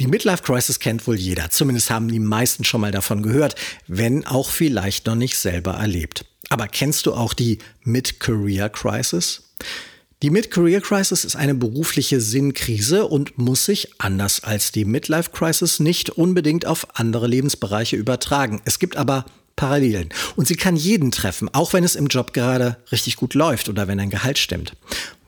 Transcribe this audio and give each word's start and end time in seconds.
Die 0.00 0.06
Midlife 0.06 0.42
Crisis 0.42 0.80
kennt 0.80 1.06
wohl 1.06 1.16
jeder. 1.16 1.50
Zumindest 1.50 1.90
haben 1.90 2.08
die 2.08 2.20
meisten 2.20 2.64
schon 2.64 2.80
mal 2.80 2.90
davon 2.90 3.22
gehört, 3.22 3.54
wenn 3.86 4.26
auch 4.26 4.48
vielleicht 4.48 5.04
noch 5.04 5.14
nicht 5.14 5.36
selber 5.36 5.72
erlebt. 5.72 6.24
Aber 6.48 6.68
kennst 6.68 7.04
du 7.04 7.12
auch 7.12 7.34
die 7.34 7.58
Mid-Career 7.84 8.70
Crisis? 8.70 9.42
Die 10.22 10.30
Mid-Career 10.30 10.80
Crisis 10.80 11.26
ist 11.26 11.36
eine 11.36 11.54
berufliche 11.54 12.18
Sinnkrise 12.22 13.08
und 13.08 13.36
muss 13.36 13.66
sich 13.66 13.92
anders 13.98 14.42
als 14.42 14.72
die 14.72 14.86
Midlife 14.86 15.32
Crisis 15.32 15.80
nicht 15.80 16.08
unbedingt 16.08 16.64
auf 16.64 16.98
andere 16.98 17.26
Lebensbereiche 17.26 17.96
übertragen. 17.96 18.62
Es 18.64 18.78
gibt 18.78 18.96
aber 18.96 19.26
Parallelen. 19.60 20.08
Und 20.36 20.48
sie 20.48 20.56
kann 20.56 20.74
jeden 20.74 21.10
treffen, 21.10 21.50
auch 21.52 21.74
wenn 21.74 21.84
es 21.84 21.94
im 21.94 22.06
Job 22.06 22.32
gerade 22.32 22.78
richtig 22.90 23.16
gut 23.16 23.34
läuft 23.34 23.68
oder 23.68 23.88
wenn 23.88 24.00
ein 24.00 24.08
Gehalt 24.08 24.38
stimmt. 24.38 24.74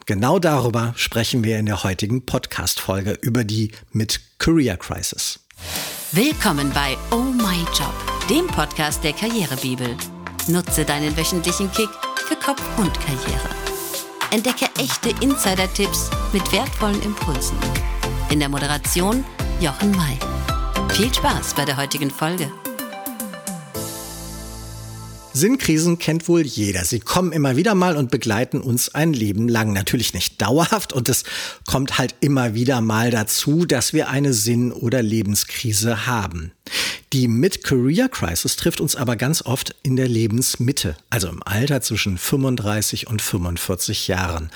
Genau 0.07 0.41
darüber 0.41 0.95
sprechen 0.97 1.45
wir 1.45 1.59
in 1.59 1.67
der 1.67 1.85
heutigen 1.85 2.27
Podcast-Folge 2.27 3.19
über 3.23 3.45
die 3.45 3.71
Mid-Career 3.93 4.77
Crisis. 4.77 5.39
Willkommen 6.11 6.73
bei 6.73 6.97
Oh 7.13 7.23
My 7.23 7.59
Job, 7.79 7.95
dem 8.29 8.49
Podcast 8.49 9.05
der 9.05 9.13
Karrierebibel. 9.13 9.97
Nutze 10.49 10.85
deinen 10.85 11.17
wöchentlichen 11.17 11.71
Kick 11.71 11.89
für 12.27 12.35
Kopf 12.35 12.63
und 12.79 12.93
Karriere. 13.01 13.49
Entdecke 14.33 14.67
echte 14.77 15.11
Insider-Tipps 15.25 16.11
mit 16.33 16.51
wertvollen 16.53 17.01
Impulsen. 17.03 17.57
In 18.31 18.41
der 18.41 18.49
Moderation 18.49 19.25
Jochen 19.61 19.93
May. 19.93 20.19
Viel 20.95 21.15
Spaß 21.15 21.55
bei 21.55 21.65
der 21.65 21.77
heutigen 21.77 22.11
Folge. 22.11 22.51
Sinnkrisen 25.35 25.99
kennt 25.99 26.29
wohl 26.29 26.43
jeder. 26.43 26.85
Sie 26.85 27.01
kommen 27.01 27.33
immer 27.33 27.57
wieder 27.57 27.75
mal 27.75 27.97
und 27.97 28.11
begleiten 28.11 28.61
uns 28.61 28.95
ein 28.95 29.13
Leben 29.13 29.49
lang. 29.49 29.73
Natürlich 29.73 30.13
nicht 30.13 30.43
dauerhaft 30.43 30.93
und 30.93 31.09
es 31.09 31.25
kommt 31.67 31.99
halt 31.99 32.15
immer 32.21 32.55
wieder 32.55 32.81
mal 32.81 33.11
dazu, 33.11 33.65
dass 33.65 33.93
wir 33.93 34.09
eine 34.09 34.35
Sinn- 34.35 34.73
oder 34.73 35.03
Lebenskrise 35.03 36.07
haben. 36.07 36.53
Die 37.13 37.29
Mid-Career-Crisis 37.29 38.57
trifft 38.57 38.81
uns 38.81 38.97
aber 38.97 39.17
ganz 39.17 39.43
oft 39.43 39.75
in 39.83 39.97
der 39.97 40.09
Lebensmitte, 40.09 40.97
also 41.11 41.29
im 41.29 41.43
Alter 41.43 41.81
zwischen 41.81 42.19
35 42.19 43.07
und 43.07 43.23
45 43.23 44.09
Jahren. 44.09 44.51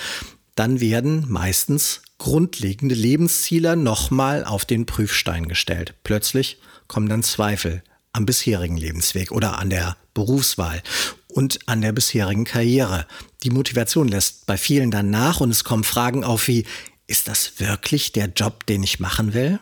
Dann 0.55 0.81
werden 0.81 1.27
meistens 1.29 2.03
grundlegende 2.19 2.95
Lebensziele 2.95 3.77
nochmal 3.77 4.45
auf 4.45 4.65
den 4.65 4.87
Prüfstein 4.87 5.49
gestellt. 5.49 5.95
Plötzlich 6.03 6.59
kommen 6.87 7.09
dann 7.09 7.23
Zweifel 7.23 7.83
am 8.13 8.25
bisherigen 8.25 8.79
Lebensweg 8.79 9.33
oder 9.33 9.59
an 9.59 9.69
der 9.69 9.97
Berufswahl 10.17 10.83
und 11.29 11.61
an 11.69 11.83
der 11.83 11.93
bisherigen 11.93 12.45
Karriere. 12.45 13.07
Die 13.45 13.51
Motivation 13.51 14.09
lässt 14.09 14.47
bei 14.47 14.57
vielen 14.57 14.91
dann 14.91 15.11
nach 15.11 15.41
und 15.41 15.51
es 15.51 15.63
kommen 15.63 15.85
Fragen 15.85 16.25
auf 16.25 16.49
wie, 16.49 16.65
ist 17.07 17.29
das 17.29 17.61
wirklich 17.61 18.13
der 18.13 18.27
Job, 18.27 18.67
den 18.67 18.83
ich 18.83 18.99
machen 18.99 19.35
will? 19.35 19.61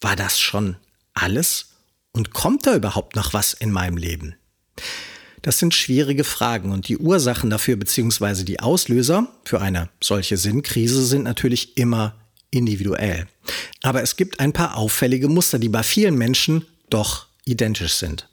War 0.00 0.16
das 0.16 0.40
schon 0.40 0.76
alles? 1.12 1.66
Und 2.12 2.32
kommt 2.32 2.66
da 2.66 2.76
überhaupt 2.76 3.16
noch 3.16 3.34
was 3.34 3.52
in 3.52 3.72
meinem 3.72 3.96
Leben? 3.96 4.36
Das 5.42 5.58
sind 5.58 5.74
schwierige 5.74 6.24
Fragen 6.24 6.70
und 6.70 6.86
die 6.86 6.98
Ursachen 6.98 7.50
dafür 7.50 7.76
bzw. 7.76 8.44
die 8.44 8.60
Auslöser 8.60 9.28
für 9.44 9.60
eine 9.60 9.88
solche 10.00 10.36
Sinnkrise 10.36 11.04
sind 11.04 11.24
natürlich 11.24 11.76
immer 11.76 12.14
individuell. 12.50 13.26
Aber 13.82 14.02
es 14.02 14.14
gibt 14.16 14.38
ein 14.38 14.52
paar 14.52 14.76
auffällige 14.76 15.28
Muster, 15.28 15.58
die 15.58 15.68
bei 15.68 15.82
vielen 15.82 16.16
Menschen 16.16 16.64
doch 16.90 17.26
identisch 17.44 17.94
sind. 17.94 18.28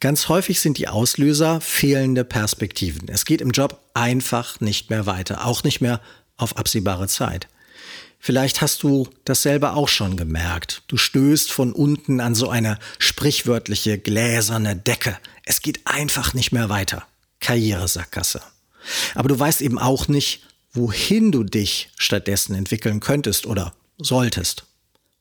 Ganz 0.00 0.28
häufig 0.28 0.60
sind 0.60 0.78
die 0.78 0.88
Auslöser 0.88 1.60
fehlende 1.60 2.24
Perspektiven. 2.24 3.08
Es 3.08 3.24
geht 3.24 3.40
im 3.40 3.50
Job 3.50 3.80
einfach 3.94 4.60
nicht 4.60 4.90
mehr 4.90 5.06
weiter, 5.06 5.46
auch 5.46 5.64
nicht 5.64 5.80
mehr 5.80 6.00
auf 6.36 6.56
absehbare 6.56 7.08
Zeit. 7.08 7.48
Vielleicht 8.18 8.60
hast 8.60 8.82
du 8.82 9.08
das 9.24 9.42
selber 9.42 9.76
auch 9.76 9.88
schon 9.88 10.16
gemerkt. 10.16 10.82
Du 10.88 10.96
stößt 10.96 11.52
von 11.52 11.72
unten 11.72 12.20
an 12.20 12.34
so 12.34 12.48
eine 12.48 12.78
sprichwörtliche 12.98 13.98
gläserne 13.98 14.74
Decke. 14.74 15.16
Es 15.44 15.60
geht 15.60 15.86
einfach 15.86 16.34
nicht 16.34 16.50
mehr 16.50 16.68
weiter. 16.68 17.06
Karrieresackgasse. 17.40 18.40
Aber 19.14 19.28
du 19.28 19.38
weißt 19.38 19.60
eben 19.62 19.78
auch 19.78 20.08
nicht, 20.08 20.42
wohin 20.72 21.32
du 21.32 21.44
dich 21.44 21.90
stattdessen 21.96 22.54
entwickeln 22.54 23.00
könntest 23.00 23.46
oder 23.46 23.74
solltest. 23.98 24.64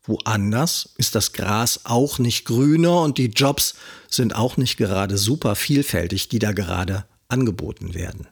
Woanders 0.07 0.89
ist 0.97 1.15
das 1.15 1.33
Gras 1.33 1.81
auch 1.83 2.19
nicht 2.19 2.45
grüner 2.45 3.01
und 3.01 3.17
die 3.17 3.27
Jobs 3.27 3.75
sind 4.09 4.35
auch 4.35 4.57
nicht 4.57 4.77
gerade 4.77 5.17
super 5.17 5.55
vielfältig, 5.55 6.29
die 6.29 6.39
da 6.39 6.51
gerade 6.51 7.05
angeboten 7.27 7.93
werden. 7.93 8.27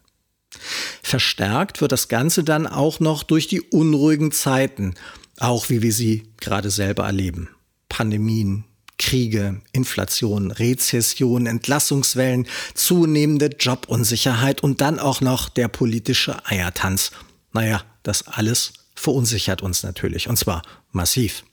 Verstärkt 1.01 1.81
wird 1.81 1.91
das 1.91 2.07
Ganze 2.07 2.43
dann 2.43 2.67
auch 2.67 2.99
noch 2.99 3.23
durch 3.23 3.47
die 3.47 3.61
unruhigen 3.61 4.31
Zeiten, 4.31 4.93
auch 5.39 5.69
wie 5.69 5.81
wir 5.81 5.93
sie 5.93 6.27
gerade 6.39 6.69
selber 6.69 7.05
erleben. 7.05 7.49
Pandemien, 7.89 8.65
Kriege, 8.97 9.61
Inflation, 9.71 10.51
Rezession, 10.51 11.47
Entlassungswellen, 11.47 12.47
zunehmende 12.75 13.47
Jobunsicherheit 13.59 14.61
und 14.61 14.81
dann 14.81 14.99
auch 14.99 15.21
noch 15.21 15.49
der 15.49 15.67
politische 15.67 16.45
Eiertanz. 16.45 17.11
Naja, 17.51 17.83
das 18.03 18.27
alles 18.27 18.73
verunsichert 18.95 19.61
uns 19.61 19.83
natürlich, 19.83 20.29
und 20.29 20.37
zwar 20.37 20.61
massiv. 20.91 21.43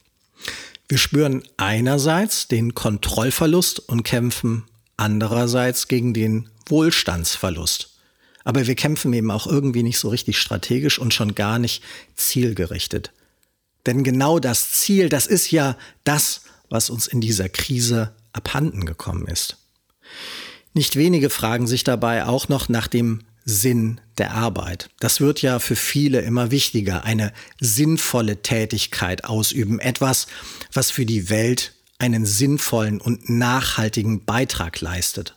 Wir 0.90 0.98
spüren 0.98 1.44
einerseits 1.56 2.48
den 2.48 2.74
Kontrollverlust 2.74 3.78
und 3.78 4.02
kämpfen 4.02 4.64
andererseits 4.96 5.86
gegen 5.86 6.14
den 6.14 6.48
Wohlstandsverlust. 6.66 7.94
Aber 8.42 8.66
wir 8.66 8.74
kämpfen 8.74 9.12
eben 9.12 9.30
auch 9.30 9.46
irgendwie 9.46 9.84
nicht 9.84 10.00
so 10.00 10.08
richtig 10.08 10.40
strategisch 10.40 10.98
und 10.98 11.14
schon 11.14 11.36
gar 11.36 11.60
nicht 11.60 11.84
zielgerichtet. 12.16 13.12
Denn 13.86 14.02
genau 14.02 14.40
das 14.40 14.72
Ziel, 14.72 15.08
das 15.08 15.28
ist 15.28 15.52
ja 15.52 15.76
das, 16.02 16.40
was 16.70 16.90
uns 16.90 17.06
in 17.06 17.20
dieser 17.20 17.48
Krise 17.48 18.12
abhanden 18.32 18.84
gekommen 18.84 19.28
ist. 19.28 19.58
Nicht 20.74 20.96
wenige 20.96 21.30
fragen 21.30 21.68
sich 21.68 21.84
dabei 21.84 22.26
auch 22.26 22.48
noch 22.48 22.68
nach 22.68 22.88
dem 22.88 23.22
Sinn 23.44 24.00
der 24.18 24.32
Arbeit. 24.32 24.90
Das 25.00 25.20
wird 25.20 25.42
ja 25.42 25.58
für 25.58 25.76
viele 25.76 26.20
immer 26.20 26.50
wichtiger, 26.50 27.04
eine 27.04 27.32
sinnvolle 27.60 28.42
Tätigkeit 28.42 29.24
ausüben, 29.24 29.80
etwas, 29.80 30.26
was 30.72 30.90
für 30.90 31.06
die 31.06 31.30
Welt 31.30 31.74
einen 31.98 32.26
sinnvollen 32.26 33.00
und 33.00 33.28
nachhaltigen 33.28 34.24
Beitrag 34.24 34.80
leistet. 34.80 35.36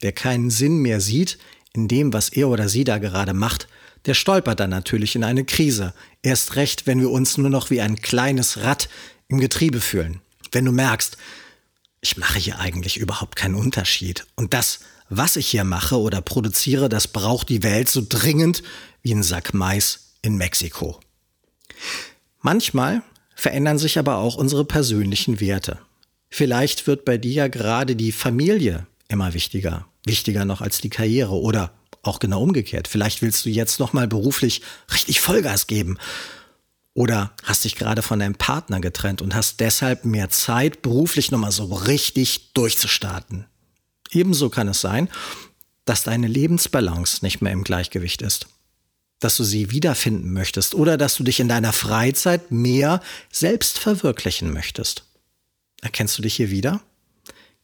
Wer 0.00 0.12
keinen 0.12 0.50
Sinn 0.50 0.78
mehr 0.78 1.00
sieht 1.00 1.38
in 1.72 1.88
dem, 1.88 2.12
was 2.12 2.30
er 2.30 2.48
oder 2.48 2.68
sie 2.68 2.84
da 2.84 2.98
gerade 2.98 3.34
macht, 3.34 3.68
der 4.06 4.14
stolpert 4.14 4.60
dann 4.60 4.70
natürlich 4.70 5.14
in 5.14 5.24
eine 5.24 5.44
Krise. 5.44 5.92
Erst 6.22 6.56
recht, 6.56 6.86
wenn 6.86 7.00
wir 7.00 7.10
uns 7.10 7.36
nur 7.36 7.50
noch 7.50 7.70
wie 7.70 7.80
ein 7.80 7.96
kleines 7.96 8.58
Rad 8.62 8.88
im 9.28 9.40
Getriebe 9.40 9.80
fühlen. 9.80 10.20
Wenn 10.52 10.64
du 10.64 10.72
merkst, 10.72 11.16
ich 12.00 12.16
mache 12.16 12.38
hier 12.38 12.58
eigentlich 12.58 12.96
überhaupt 12.96 13.36
keinen 13.36 13.54
Unterschied. 13.54 14.26
Und 14.36 14.54
das, 14.54 14.80
was 15.10 15.36
ich 15.36 15.48
hier 15.48 15.64
mache 15.64 15.98
oder 15.98 16.22
produziere, 16.22 16.88
das 16.88 17.08
braucht 17.08 17.48
die 17.48 17.62
Welt 17.62 17.90
so 17.90 18.02
dringend 18.08 18.62
wie 19.02 19.12
ein 19.12 19.22
Sack 19.22 19.52
Mais 19.52 20.14
in 20.22 20.36
Mexiko. 20.36 21.00
Manchmal 22.40 23.02
verändern 23.34 23.78
sich 23.78 23.98
aber 23.98 24.16
auch 24.18 24.36
unsere 24.36 24.64
persönlichen 24.64 25.40
Werte. 25.40 25.78
Vielleicht 26.30 26.86
wird 26.86 27.04
bei 27.04 27.18
dir 27.18 27.32
ja 27.32 27.48
gerade 27.48 27.96
die 27.96 28.12
Familie 28.12 28.86
immer 29.08 29.34
wichtiger, 29.34 29.86
wichtiger 30.06 30.44
noch 30.44 30.60
als 30.60 30.80
die 30.80 30.90
Karriere 30.90 31.34
oder 31.34 31.72
auch 32.02 32.20
genau 32.20 32.42
umgekehrt. 32.42 32.86
Vielleicht 32.86 33.20
willst 33.20 33.44
du 33.44 33.50
jetzt 33.50 33.80
noch 33.80 33.92
mal 33.92 34.06
beruflich 34.06 34.62
richtig 34.92 35.20
Vollgas 35.20 35.66
geben 35.66 35.98
oder 36.94 37.32
hast 37.42 37.64
dich 37.64 37.74
gerade 37.74 38.02
von 38.02 38.20
deinem 38.20 38.36
Partner 38.36 38.80
getrennt 38.80 39.22
und 39.22 39.34
hast 39.34 39.60
deshalb 39.60 40.04
mehr 40.04 40.30
Zeit, 40.30 40.82
beruflich 40.82 41.30
noch 41.30 41.38
mal 41.38 41.50
so 41.50 41.64
richtig 41.64 42.52
durchzustarten. 42.52 43.46
Ebenso 44.12 44.50
kann 44.50 44.68
es 44.68 44.80
sein, 44.80 45.08
dass 45.84 46.02
deine 46.02 46.26
Lebensbalance 46.26 47.24
nicht 47.24 47.40
mehr 47.40 47.52
im 47.52 47.64
Gleichgewicht 47.64 48.22
ist, 48.22 48.46
dass 49.18 49.36
du 49.36 49.44
sie 49.44 49.70
wiederfinden 49.70 50.32
möchtest 50.32 50.74
oder 50.74 50.96
dass 50.96 51.16
du 51.16 51.24
dich 51.24 51.40
in 51.40 51.48
deiner 51.48 51.72
Freizeit 51.72 52.50
mehr 52.50 53.00
selbst 53.32 53.78
verwirklichen 53.78 54.52
möchtest. 54.52 55.04
Erkennst 55.82 56.18
du 56.18 56.22
dich 56.22 56.36
hier 56.36 56.50
wieder? 56.50 56.80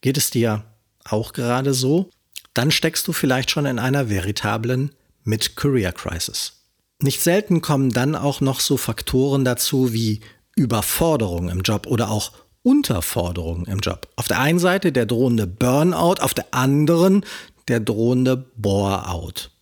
Geht 0.00 0.16
es 0.16 0.30
dir 0.30 0.64
auch 1.04 1.32
gerade 1.32 1.74
so? 1.74 2.10
Dann 2.54 2.70
steckst 2.70 3.06
du 3.06 3.12
vielleicht 3.12 3.50
schon 3.50 3.66
in 3.66 3.78
einer 3.78 4.08
veritablen 4.08 4.90
Mid-Career-Crisis. 5.24 6.52
Nicht 7.00 7.20
selten 7.20 7.60
kommen 7.60 7.90
dann 7.90 8.14
auch 8.14 8.40
noch 8.40 8.60
so 8.60 8.76
Faktoren 8.76 9.44
dazu 9.44 9.92
wie 9.92 10.20
Überforderung 10.54 11.50
im 11.50 11.60
Job 11.60 11.86
oder 11.86 12.10
auch 12.10 12.32
Unterforderung 12.66 13.64
im 13.66 13.78
Job. 13.78 14.08
Auf 14.16 14.26
der 14.26 14.40
einen 14.40 14.58
Seite 14.58 14.90
der 14.90 15.06
drohende 15.06 15.46
Burnout, 15.46 16.20
auf 16.20 16.34
der 16.34 16.46
anderen 16.50 17.24
der 17.68 17.78
drohende 17.78 18.36
Bore-out. 18.56 19.52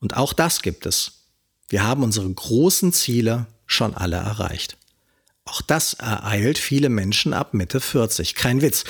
Und 0.00 0.16
auch 0.16 0.32
das 0.32 0.60
gibt 0.60 0.84
es. 0.84 1.28
Wir 1.68 1.84
haben 1.84 2.02
unsere 2.02 2.28
großen 2.28 2.92
Ziele 2.92 3.46
schon 3.64 3.94
alle 3.94 4.16
erreicht. 4.16 4.76
Auch 5.44 5.62
das 5.62 5.94
ereilt 5.94 6.58
viele 6.58 6.88
Menschen 6.88 7.32
ab 7.32 7.54
Mitte 7.54 7.80
40. 7.80 8.34
Kein 8.34 8.60
Witz. 8.60 8.82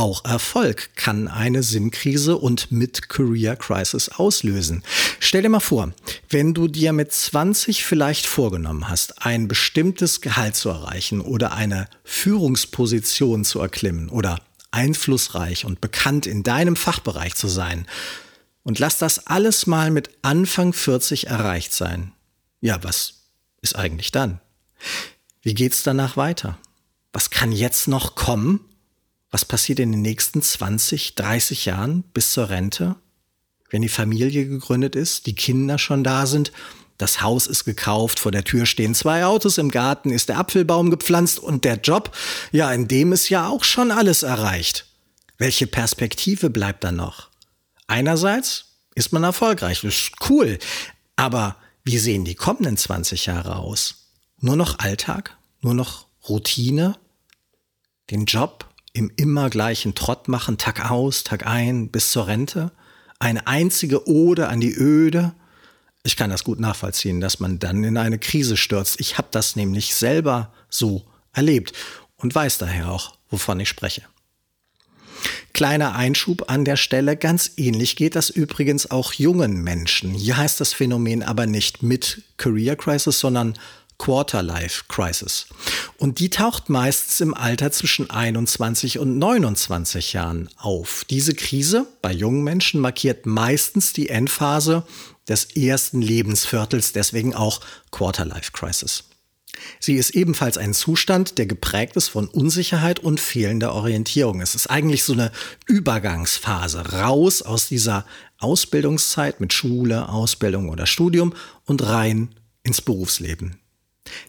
Auch 0.00 0.24
Erfolg 0.24 0.96
kann 0.96 1.28
eine 1.28 1.62
Sinnkrise 1.62 2.38
und 2.38 2.72
mit 2.72 3.10
Career 3.10 3.54
Crisis 3.54 4.08
auslösen. 4.08 4.82
Stell 5.18 5.42
dir 5.42 5.50
mal 5.50 5.60
vor, 5.60 5.92
wenn 6.30 6.54
du 6.54 6.68
dir 6.68 6.94
mit 6.94 7.12
20 7.12 7.84
vielleicht 7.84 8.24
vorgenommen 8.24 8.88
hast, 8.88 9.26
ein 9.26 9.46
bestimmtes 9.46 10.22
Gehalt 10.22 10.56
zu 10.56 10.70
erreichen 10.70 11.20
oder 11.20 11.52
eine 11.52 11.86
Führungsposition 12.02 13.44
zu 13.44 13.60
erklimmen 13.60 14.08
oder 14.08 14.40
einflussreich 14.70 15.66
und 15.66 15.82
bekannt 15.82 16.26
in 16.26 16.44
deinem 16.44 16.76
Fachbereich 16.76 17.34
zu 17.34 17.48
sein. 17.48 17.86
Und 18.62 18.78
lass 18.78 18.96
das 18.96 19.26
alles 19.26 19.66
mal 19.66 19.90
mit 19.90 20.08
Anfang 20.22 20.72
40 20.72 21.26
erreicht 21.26 21.74
sein. 21.74 22.12
Ja, 22.62 22.82
was 22.82 23.26
ist 23.60 23.76
eigentlich 23.76 24.12
dann? 24.12 24.40
Wie 25.42 25.52
geht's 25.52 25.82
danach 25.82 26.16
weiter? 26.16 26.58
Was 27.12 27.28
kann 27.28 27.52
jetzt 27.52 27.86
noch 27.86 28.14
kommen? 28.14 28.60
Was 29.30 29.44
passiert 29.44 29.78
in 29.78 29.92
den 29.92 30.02
nächsten 30.02 30.42
20, 30.42 31.14
30 31.14 31.66
Jahren 31.66 32.02
bis 32.14 32.32
zur 32.32 32.48
Rente? 32.48 32.96
Wenn 33.70 33.82
die 33.82 33.88
Familie 33.88 34.46
gegründet 34.46 34.96
ist, 34.96 35.26
die 35.26 35.34
Kinder 35.34 35.78
schon 35.78 36.02
da 36.02 36.26
sind, 36.26 36.52
das 36.98 37.22
Haus 37.22 37.46
ist 37.46 37.64
gekauft, 37.64 38.18
vor 38.18 38.32
der 38.32 38.44
Tür 38.44 38.66
stehen 38.66 38.94
zwei 38.94 39.24
Autos, 39.24 39.56
im 39.56 39.70
Garten 39.70 40.10
ist 40.10 40.28
der 40.28 40.38
Apfelbaum 40.38 40.90
gepflanzt 40.90 41.38
und 41.38 41.64
der 41.64 41.76
Job, 41.76 42.14
ja, 42.52 42.70
in 42.72 42.88
dem 42.88 43.12
ist 43.12 43.30
ja 43.30 43.48
auch 43.48 43.64
schon 43.64 43.90
alles 43.90 44.22
erreicht. 44.22 44.86
Welche 45.38 45.66
Perspektive 45.66 46.50
bleibt 46.50 46.84
dann 46.84 46.96
noch? 46.96 47.30
Einerseits 47.86 48.66
ist 48.94 49.12
man 49.12 49.22
erfolgreich, 49.22 49.82
ist 49.84 50.12
cool, 50.28 50.58
aber 51.16 51.56
wie 51.84 51.98
sehen 51.98 52.24
die 52.24 52.34
kommenden 52.34 52.76
20 52.76 53.26
Jahre 53.26 53.56
aus? 53.56 54.08
Nur 54.38 54.56
noch 54.56 54.78
Alltag? 54.80 55.36
Nur 55.60 55.74
noch 55.74 56.06
Routine? 56.28 56.96
Den 58.10 58.26
Job 58.26 58.69
im 58.92 59.10
immer 59.16 59.50
gleichen 59.50 59.94
Trott 59.94 60.28
machen, 60.28 60.58
Tag 60.58 60.90
aus, 60.90 61.24
Tag 61.24 61.46
ein, 61.46 61.88
bis 61.88 62.12
zur 62.12 62.26
Rente? 62.26 62.72
Eine 63.18 63.46
einzige 63.46 64.08
Ode 64.08 64.48
an 64.48 64.60
die 64.60 64.74
Öde? 64.74 65.32
Ich 66.02 66.16
kann 66.16 66.30
das 66.30 66.44
gut 66.44 66.60
nachvollziehen, 66.60 67.20
dass 67.20 67.40
man 67.40 67.58
dann 67.58 67.84
in 67.84 67.96
eine 67.96 68.18
Krise 68.18 68.56
stürzt. 68.56 68.98
Ich 69.00 69.18
habe 69.18 69.28
das 69.30 69.54
nämlich 69.56 69.94
selber 69.94 70.52
so 70.70 71.04
erlebt 71.32 71.72
und 72.16 72.34
weiß 72.34 72.58
daher 72.58 72.90
auch, 72.90 73.16
wovon 73.28 73.60
ich 73.60 73.68
spreche. 73.68 74.02
Kleiner 75.52 75.94
Einschub 75.94 76.50
an 76.50 76.64
der 76.64 76.76
Stelle, 76.76 77.16
ganz 77.16 77.52
ähnlich 77.56 77.96
geht 77.96 78.14
das 78.14 78.30
übrigens 78.30 78.90
auch 78.90 79.12
jungen 79.12 79.62
Menschen. 79.62 80.14
Hier 80.14 80.36
heißt 80.36 80.60
das 80.60 80.72
Phänomen 80.72 81.22
aber 81.22 81.46
nicht 81.46 81.82
mit 81.82 82.22
Career 82.38 82.76
Crisis, 82.76 83.20
sondern 83.20 83.58
Quarter-Life 84.00 84.84
Crisis. 84.88 85.46
Und 85.98 86.20
die 86.20 86.30
taucht 86.30 86.70
meistens 86.70 87.20
im 87.20 87.34
Alter 87.34 87.70
zwischen 87.70 88.08
21 88.08 88.98
und 88.98 89.18
29 89.18 90.14
Jahren 90.14 90.48
auf. 90.56 91.04
Diese 91.10 91.34
Krise 91.34 91.86
bei 92.00 92.10
jungen 92.10 92.42
Menschen 92.42 92.80
markiert 92.80 93.26
meistens 93.26 93.92
die 93.92 94.08
Endphase 94.08 94.84
des 95.28 95.54
ersten 95.54 96.00
Lebensviertels, 96.00 96.94
deswegen 96.94 97.34
auch 97.34 97.60
Quarter-Life 97.90 98.52
Crisis. 98.52 99.04
Sie 99.80 99.96
ist 99.96 100.10
ebenfalls 100.10 100.56
ein 100.56 100.72
Zustand, 100.72 101.36
der 101.36 101.44
geprägt 101.44 101.94
ist 101.96 102.08
von 102.08 102.26
Unsicherheit 102.26 103.00
und 103.00 103.20
fehlender 103.20 103.74
Orientierung. 103.74 104.40
Es 104.40 104.54
ist 104.54 104.68
eigentlich 104.68 105.04
so 105.04 105.12
eine 105.12 105.30
Übergangsphase 105.66 106.92
raus 106.92 107.42
aus 107.42 107.68
dieser 107.68 108.06
Ausbildungszeit 108.38 109.40
mit 109.40 109.52
Schule, 109.52 110.08
Ausbildung 110.08 110.70
oder 110.70 110.86
Studium 110.86 111.34
und 111.66 111.82
rein 111.82 112.34
ins 112.62 112.80
Berufsleben 112.80 113.59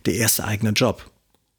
der 0.05 0.15
erste 0.15 0.45
eigene 0.45 0.71
Job. 0.71 1.09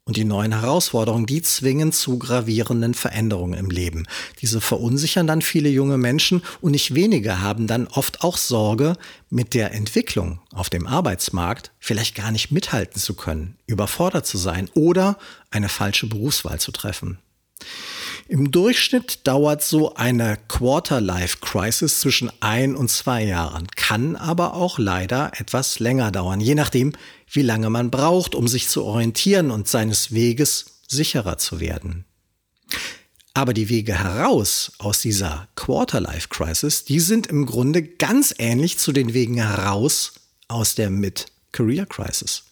Und 0.05 0.17
die 0.17 0.25
neuen 0.25 0.51
Herausforderungen, 0.51 1.25
die 1.25 1.41
zwingen 1.41 1.93
zu 1.93 2.19
gravierenden 2.19 2.93
Veränderungen 2.93 3.57
im 3.57 3.69
Leben. 3.69 4.05
Diese 4.41 4.59
verunsichern 4.59 5.27
dann 5.27 5.41
viele 5.41 5.69
junge 5.69 5.97
Menschen 5.97 6.43
und 6.59 6.71
nicht 6.71 6.93
wenige 6.93 7.39
haben 7.39 7.67
dann 7.67 7.87
oft 7.87 8.21
auch 8.21 8.35
Sorge, 8.35 8.97
mit 9.29 9.53
der 9.53 9.73
Entwicklung 9.73 10.41
auf 10.51 10.69
dem 10.69 10.87
Arbeitsmarkt 10.87 11.71
vielleicht 11.79 12.15
gar 12.15 12.31
nicht 12.31 12.51
mithalten 12.51 12.99
zu 12.99 13.13
können, 13.13 13.55
überfordert 13.65 14.27
zu 14.27 14.37
sein 14.37 14.69
oder 14.73 15.17
eine 15.51 15.69
falsche 15.69 16.07
Berufswahl 16.07 16.59
zu 16.59 16.73
treffen. 16.73 17.19
Im 18.27 18.51
Durchschnitt 18.51 19.27
dauert 19.27 19.61
so 19.63 19.95
eine 19.95 20.37
Quarter-Life-Crisis 20.47 21.99
zwischen 21.99 22.31
ein 22.39 22.75
und 22.75 22.89
zwei 22.89 23.23
Jahren, 23.23 23.67
kann 23.75 24.15
aber 24.15 24.53
auch 24.53 24.79
leider 24.79 25.31
etwas 25.37 25.79
länger 25.79 26.11
dauern, 26.11 26.39
je 26.39 26.55
nachdem, 26.55 26.93
wie 27.29 27.41
lange 27.41 27.69
man 27.69 27.91
braucht, 27.91 28.33
um 28.33 28.47
sich 28.47 28.69
zu 28.69 28.85
orientieren 28.85 29.51
und 29.51 29.67
seines 29.67 30.13
Weges 30.13 30.65
sicherer 30.87 31.37
zu 31.37 31.59
werden. 31.59 32.05
Aber 33.33 33.53
die 33.53 33.67
Wege 33.67 33.97
heraus 33.97 34.71
aus 34.77 35.01
dieser 35.01 35.49
Quarter-Life-Crisis, 35.55 36.85
die 36.85 36.99
sind 37.01 37.27
im 37.27 37.45
Grunde 37.45 37.83
ganz 37.83 38.33
ähnlich 38.37 38.77
zu 38.77 38.93
den 38.93 39.13
Wegen 39.13 39.37
heraus 39.37 40.13
aus 40.47 40.75
der 40.75 40.89
Mid-Career-Crisis. 40.89 42.43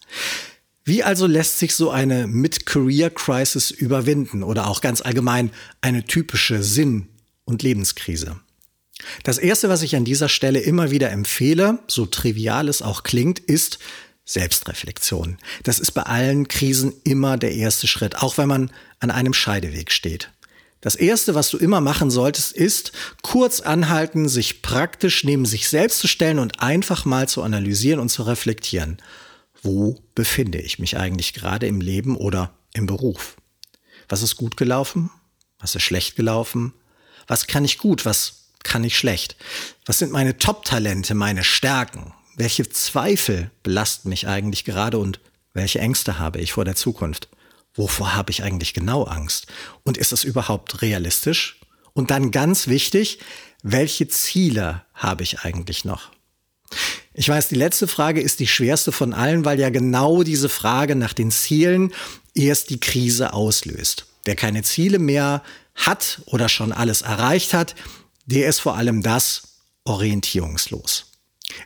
Wie 0.91 1.03
also 1.03 1.25
lässt 1.25 1.57
sich 1.57 1.73
so 1.73 1.89
eine 1.89 2.27
Mid-Career-Crisis 2.27 3.71
überwinden 3.71 4.43
oder 4.43 4.67
auch 4.67 4.81
ganz 4.81 4.99
allgemein 4.99 5.51
eine 5.79 6.03
typische 6.03 6.61
Sinn- 6.63 7.07
und 7.45 7.63
Lebenskrise? 7.63 8.41
Das 9.23 9.37
Erste, 9.37 9.69
was 9.69 9.83
ich 9.83 9.95
an 9.95 10.03
dieser 10.03 10.27
Stelle 10.27 10.59
immer 10.59 10.91
wieder 10.91 11.09
empfehle, 11.09 11.79
so 11.87 12.05
trivial 12.05 12.67
es 12.67 12.81
auch 12.81 13.03
klingt, 13.03 13.39
ist 13.39 13.79
Selbstreflexion. 14.25 15.37
Das 15.63 15.79
ist 15.79 15.91
bei 15.91 16.03
allen 16.03 16.49
Krisen 16.49 16.91
immer 17.05 17.37
der 17.37 17.53
erste 17.53 17.87
Schritt, 17.87 18.17
auch 18.17 18.37
wenn 18.37 18.49
man 18.49 18.69
an 18.99 19.11
einem 19.11 19.33
Scheideweg 19.33 19.93
steht. 19.93 20.29
Das 20.81 20.97
Erste, 20.97 21.35
was 21.35 21.49
du 21.51 21.57
immer 21.57 21.79
machen 21.79 22.11
solltest, 22.11 22.51
ist 22.51 22.91
kurz 23.21 23.61
anhalten, 23.61 24.27
sich 24.27 24.61
praktisch 24.61 25.23
neben 25.23 25.45
sich 25.45 25.69
selbst 25.69 25.99
zu 25.99 26.09
stellen 26.09 26.37
und 26.37 26.59
einfach 26.59 27.05
mal 27.05 27.29
zu 27.29 27.43
analysieren 27.43 28.01
und 28.01 28.09
zu 28.09 28.23
reflektieren 28.23 28.97
wo 29.61 30.01
befinde 30.15 30.59
ich 30.59 30.79
mich 30.79 30.97
eigentlich 30.97 31.33
gerade 31.33 31.67
im 31.67 31.81
Leben 31.81 32.15
oder 32.15 32.53
im 32.73 32.85
Beruf? 32.85 33.37
Was 34.09 34.21
ist 34.21 34.35
gut 34.35 34.57
gelaufen? 34.57 35.09
Was 35.59 35.75
ist 35.75 35.83
schlecht 35.83 36.15
gelaufen? 36.15 36.73
Was 37.27 37.47
kann 37.47 37.63
ich 37.65 37.77
gut? 37.77 38.05
Was 38.05 38.49
kann 38.63 38.83
ich 38.83 38.97
schlecht? 38.97 39.35
Was 39.85 39.99
sind 39.99 40.11
meine 40.11 40.37
Top-Talente, 40.37 41.13
meine 41.13 41.43
Stärken? 41.43 42.13
Welche 42.35 42.67
Zweifel 42.69 43.51
belasten 43.63 44.09
mich 44.09 44.27
eigentlich 44.27 44.65
gerade 44.65 44.97
und 44.97 45.19
welche 45.53 45.79
Ängste 45.79 46.17
habe 46.17 46.39
ich 46.39 46.53
vor 46.53 46.65
der 46.65 46.75
Zukunft? 46.75 47.29
Wovor 47.73 48.15
habe 48.15 48.31
ich 48.31 48.43
eigentlich 48.43 48.73
genau 48.73 49.03
Angst? 49.03 49.47
Und 49.83 49.97
ist 49.97 50.11
es 50.11 50.23
überhaupt 50.23 50.81
realistisch? 50.81 51.59
Und 51.93 52.11
dann 52.11 52.31
ganz 52.31 52.67
wichtig, 52.67 53.19
welche 53.63 54.07
Ziele 54.07 54.85
habe 54.93 55.23
ich 55.23 55.39
eigentlich 55.39 55.85
noch? 55.85 56.11
Ich 57.13 57.27
weiß, 57.27 57.49
die 57.49 57.55
letzte 57.55 57.87
Frage 57.87 58.21
ist 58.21 58.39
die 58.39 58.47
schwerste 58.47 58.91
von 58.91 59.13
allen, 59.13 59.43
weil 59.43 59.59
ja 59.59 59.69
genau 59.69 60.23
diese 60.23 60.47
Frage 60.49 60.95
nach 60.95 61.13
den 61.13 61.29
Zielen 61.31 61.93
erst 62.33 62.69
die 62.69 62.79
Krise 62.79 63.33
auslöst. 63.33 64.05
Wer 64.23 64.35
keine 64.35 64.63
Ziele 64.63 64.99
mehr 64.99 65.43
hat 65.75 66.21
oder 66.25 66.47
schon 66.47 66.71
alles 66.71 67.01
erreicht 67.01 67.53
hat, 67.53 67.75
der 68.25 68.47
ist 68.47 68.59
vor 68.59 68.75
allem 68.75 69.01
das 69.01 69.43
orientierungslos. 69.83 71.07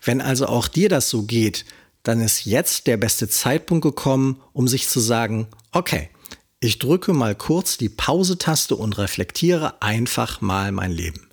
Wenn 0.04 0.22
also 0.22 0.48
auch 0.48 0.68
dir 0.68 0.90
das 0.90 1.10
so 1.10 1.24
geht, 1.24 1.66
dann 2.02 2.22
ist 2.22 2.46
jetzt 2.46 2.88
der 2.88 2.98
beste 2.98 3.28
Zeitpunkt 3.28 3.84
gekommen, 3.84 4.42
um 4.54 4.68
sich 4.68 4.88
zu 4.88 5.00
sagen, 5.00 5.48
okay, 5.72 6.10
ich 6.60 6.80
drücke 6.80 7.14
mal 7.14 7.36
kurz 7.36 7.78
die 7.78 7.90
Pause-Taste 7.90 8.76
und 8.76 8.98
reflektiere 8.98 9.82
einfach 9.82 10.42
mal 10.42 10.72
mein 10.72 10.92
Leben. 10.92 11.30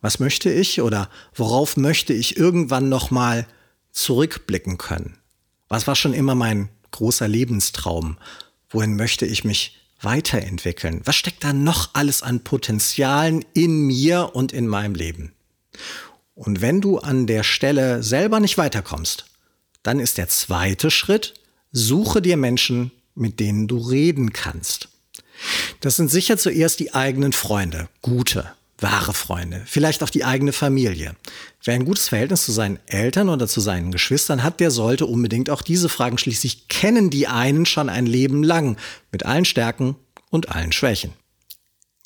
Was 0.00 0.20
möchte 0.20 0.50
ich 0.50 0.80
oder 0.80 1.10
worauf 1.34 1.76
möchte 1.76 2.12
ich 2.12 2.36
irgendwann 2.36 2.88
nochmal 2.88 3.46
zurückblicken 3.90 4.78
können? 4.78 5.18
Was 5.68 5.86
war 5.86 5.96
schon 5.96 6.14
immer 6.14 6.34
mein 6.34 6.68
großer 6.92 7.28
Lebenstraum? 7.28 8.16
Wohin 8.70 8.96
möchte 8.96 9.26
ich 9.26 9.44
mich 9.44 9.78
weiterentwickeln? 10.00 11.00
Was 11.04 11.16
steckt 11.16 11.42
da 11.42 11.52
noch 11.52 11.90
alles 11.94 12.22
an 12.22 12.44
Potenzialen 12.44 13.44
in 13.54 13.86
mir 13.86 14.30
und 14.34 14.52
in 14.52 14.68
meinem 14.68 14.94
Leben? 14.94 15.32
Und 16.34 16.60
wenn 16.60 16.80
du 16.80 16.98
an 16.98 17.26
der 17.26 17.42
Stelle 17.42 18.02
selber 18.02 18.38
nicht 18.38 18.58
weiterkommst, 18.58 19.26
dann 19.82 19.98
ist 19.98 20.18
der 20.18 20.28
zweite 20.28 20.90
Schritt, 20.90 21.34
suche 21.72 22.22
dir 22.22 22.36
Menschen, 22.36 22.92
mit 23.14 23.40
denen 23.40 23.66
du 23.66 23.78
reden 23.78 24.32
kannst. 24.32 24.88
Das 25.80 25.96
sind 25.96 26.10
sicher 26.10 26.38
zuerst 26.38 26.78
die 26.80 26.94
eigenen 26.94 27.32
Freunde, 27.32 27.88
gute, 28.02 28.52
wahre 28.80 29.12
Freunde, 29.12 29.62
vielleicht 29.66 30.02
auch 30.02 30.10
die 30.10 30.24
eigene 30.24 30.52
Familie. 30.52 31.16
Wer 31.64 31.74
ein 31.74 31.84
gutes 31.84 32.08
Verhältnis 32.08 32.44
zu 32.44 32.52
seinen 32.52 32.78
Eltern 32.86 33.28
oder 33.28 33.48
zu 33.48 33.60
seinen 33.60 33.90
Geschwistern 33.90 34.42
hat, 34.42 34.60
der 34.60 34.70
sollte 34.70 35.06
unbedingt 35.06 35.50
auch 35.50 35.62
diese 35.62 35.88
Fragen 35.88 36.18
schließlich 36.18 36.68
kennen 36.68 37.10
die 37.10 37.26
einen 37.26 37.66
schon 37.66 37.88
ein 37.88 38.06
Leben 38.06 38.42
lang, 38.42 38.76
mit 39.10 39.26
allen 39.26 39.44
Stärken 39.44 39.96
und 40.30 40.50
allen 40.50 40.72
Schwächen. 40.72 41.12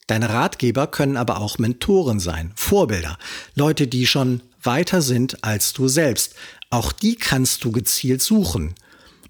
Deine 0.06 0.30
Ratgeber 0.30 0.86
können 0.86 1.16
aber 1.16 1.40
auch 1.40 1.58
Mentoren 1.58 2.20
sein, 2.20 2.52
Vorbilder, 2.56 3.18
Leute, 3.54 3.86
die 3.86 4.06
schon 4.06 4.40
weiter 4.62 5.02
sind 5.02 5.44
als 5.44 5.72
du 5.72 5.88
selbst. 5.88 6.34
Auch 6.70 6.92
die 6.92 7.16
kannst 7.16 7.64
du 7.64 7.72
gezielt 7.72 8.22
suchen. 8.22 8.74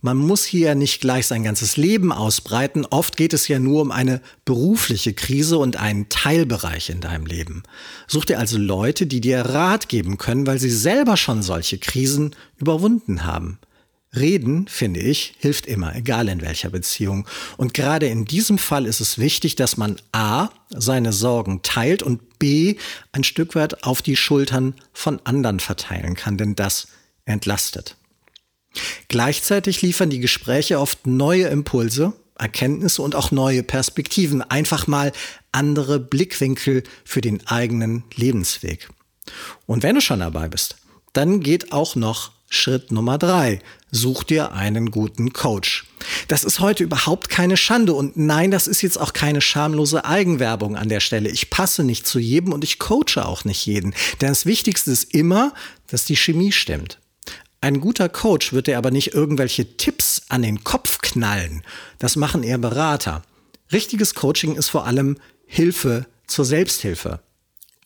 Man 0.04 0.16
muss 0.16 0.44
hier 0.44 0.74
nicht 0.74 1.00
gleich 1.00 1.28
sein 1.28 1.44
ganzes 1.44 1.76
Leben 1.76 2.10
ausbreiten. 2.10 2.84
Oft 2.86 3.16
geht 3.16 3.32
es 3.32 3.46
ja 3.46 3.60
nur 3.60 3.80
um 3.82 3.92
eine 3.92 4.20
berufliche 4.44 5.14
Krise 5.14 5.58
und 5.58 5.76
einen 5.76 6.08
Teilbereich 6.08 6.90
in 6.90 7.00
deinem 7.00 7.24
Leben. 7.24 7.62
Such 8.08 8.24
dir 8.24 8.40
also 8.40 8.58
Leute, 8.58 9.06
die 9.06 9.20
dir 9.20 9.42
Rat 9.42 9.88
geben 9.88 10.18
können, 10.18 10.44
weil 10.44 10.58
sie 10.58 10.70
selber 10.70 11.16
schon 11.16 11.40
solche 11.40 11.78
Krisen 11.78 12.34
überwunden 12.58 13.24
haben. 13.24 13.60
Reden, 14.14 14.66
finde 14.66 14.98
ich, 14.98 15.34
hilft 15.38 15.66
immer, 15.66 15.94
egal 15.94 16.28
in 16.28 16.40
welcher 16.40 16.70
Beziehung. 16.70 17.28
Und 17.56 17.72
gerade 17.72 18.06
in 18.06 18.24
diesem 18.24 18.58
Fall 18.58 18.86
ist 18.86 19.00
es 19.00 19.18
wichtig, 19.18 19.54
dass 19.54 19.76
man 19.76 19.96
A, 20.10 20.48
seine 20.68 21.12
Sorgen 21.12 21.62
teilt 21.62 22.02
und 22.02 22.40
B, 22.40 22.74
ein 23.12 23.22
Stück 23.22 23.54
weit 23.54 23.84
auf 23.84 24.02
die 24.02 24.16
Schultern 24.16 24.74
von 24.92 25.20
anderen 25.22 25.60
verteilen 25.60 26.16
kann, 26.16 26.36
denn 26.36 26.56
das 26.56 26.88
entlastet. 27.24 27.96
Gleichzeitig 29.08 29.82
liefern 29.82 30.10
die 30.10 30.20
Gespräche 30.20 30.80
oft 30.80 31.06
neue 31.06 31.46
Impulse, 31.48 32.14
Erkenntnisse 32.38 33.02
und 33.02 33.14
auch 33.14 33.30
neue 33.30 33.62
Perspektiven, 33.62 34.42
einfach 34.42 34.86
mal 34.86 35.12
andere 35.52 36.00
Blickwinkel 36.00 36.82
für 37.04 37.20
den 37.20 37.46
eigenen 37.46 38.04
Lebensweg. 38.14 38.88
Und 39.66 39.82
wenn 39.82 39.94
du 39.94 40.00
schon 40.00 40.20
dabei 40.20 40.48
bist, 40.48 40.76
dann 41.12 41.40
geht 41.40 41.72
auch 41.72 41.94
noch 41.94 42.32
Schritt 42.48 42.92
Nummer 42.92 43.16
drei. 43.16 43.60
Such 43.90 44.24
dir 44.24 44.52
einen 44.52 44.90
guten 44.90 45.32
Coach. 45.32 45.86
Das 46.28 46.44
ist 46.44 46.60
heute 46.60 46.84
überhaupt 46.84 47.28
keine 47.28 47.56
Schande 47.56 47.94
und 47.94 48.16
nein, 48.16 48.50
das 48.50 48.66
ist 48.66 48.82
jetzt 48.82 48.98
auch 49.00 49.12
keine 49.12 49.40
schamlose 49.40 50.04
Eigenwerbung 50.04 50.76
an 50.76 50.88
der 50.88 51.00
Stelle. 51.00 51.30
Ich 51.30 51.50
passe 51.50 51.84
nicht 51.84 52.06
zu 52.06 52.18
jedem 52.18 52.52
und 52.52 52.64
ich 52.64 52.78
coache 52.78 53.24
auch 53.24 53.44
nicht 53.44 53.64
jeden. 53.66 53.94
Denn 54.20 54.28
das 54.28 54.44
Wichtigste 54.46 54.90
ist 54.90 55.14
immer, 55.14 55.54
dass 55.88 56.04
die 56.04 56.16
Chemie 56.16 56.52
stimmt. 56.52 56.98
Ein 57.62 57.80
guter 57.80 58.08
Coach 58.08 58.52
wird 58.52 58.66
dir 58.66 58.76
aber 58.76 58.90
nicht 58.90 59.14
irgendwelche 59.14 59.76
Tipps 59.76 60.22
an 60.28 60.42
den 60.42 60.64
Kopf 60.64 60.98
knallen. 60.98 61.62
Das 62.00 62.16
machen 62.16 62.42
eher 62.42 62.58
Berater. 62.58 63.22
Richtiges 63.70 64.16
Coaching 64.16 64.56
ist 64.56 64.68
vor 64.68 64.84
allem 64.84 65.16
Hilfe 65.46 66.06
zur 66.26 66.44
Selbsthilfe. 66.44 67.20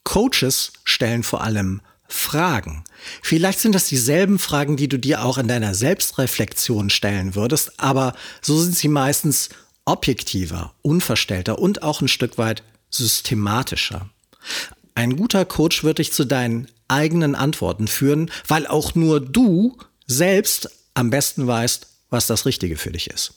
Coaches 0.02 0.73
stellen 0.85 1.23
vor 1.23 1.42
allem 1.42 1.83
Fragen. 2.09 2.85
Vielleicht 3.21 3.59
sind 3.59 3.75
das 3.75 3.87
dieselben 3.87 4.38
Fragen, 4.38 4.78
die 4.78 4.88
du 4.88 4.99
dir 4.99 5.23
auch 5.23 5.37
in 5.37 5.47
deiner 5.47 5.75
Selbstreflexion 5.75 6.88
stellen 6.88 7.35
würdest, 7.35 7.78
aber 7.78 8.14
so 8.40 8.59
sind 8.59 8.76
sie 8.76 8.88
meistens 8.88 9.50
objektiver, 9.85 10.73
unverstellter 10.80 11.59
und 11.59 11.83
auch 11.83 12.00
ein 12.00 12.09
Stück 12.09 12.38
weit 12.38 12.62
systematischer. 12.88 14.09
Ein 14.95 15.16
guter 15.16 15.45
Coach 15.45 15.85
wird 15.85 15.99
dich 15.99 16.14
zu 16.14 16.25
deinen 16.25 16.66
eigenen 16.88 17.35
Antworten 17.35 17.88
führen, 17.88 18.31
weil 18.47 18.66
auch 18.66 18.95
nur 18.95 19.21
du 19.21 19.76
selbst 20.07 20.71
am 20.95 21.11
besten 21.11 21.47
weißt, 21.47 21.87
was 22.11 22.26
das 22.26 22.47
Richtige 22.47 22.76
für 22.76 22.93
dich 22.93 23.09
ist. 23.09 23.35